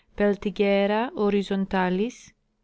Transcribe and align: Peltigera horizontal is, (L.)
Peltigera 0.17 1.11
horizontal 1.15 1.99
is, 1.99 2.29
(L.) 2.29 2.33